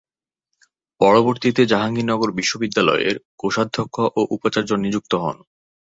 পরবর্তীতে 1.01 1.61
জাহাঙ্গীরনগর 1.65 2.29
বিশ্ববিদ্যালয়ের 2.31 3.15
কোষাধ্যক্ষ 3.39 3.95
ও 4.11 4.21
উপাচার্য 4.31 4.71
নিযুক্ত 4.75 5.13
হন। 5.23 5.37